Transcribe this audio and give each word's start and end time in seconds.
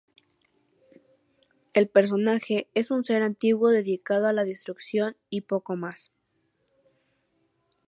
El 1.75 1.87
personaje 1.87 2.67
es 2.73 2.89
un 2.89 3.03
ser 3.03 3.21
antiguo 3.21 3.69
dedicado 3.69 4.25
a 4.25 4.33
la 4.33 4.45
destrucción 4.45 5.15
y 5.29 5.41
poco 5.41 5.75
más. 5.75 6.11